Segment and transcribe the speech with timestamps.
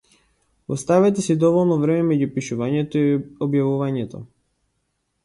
[0.75, 3.13] Оставете си доволно време меѓу пишувањето и
[3.47, 4.23] објавувањето.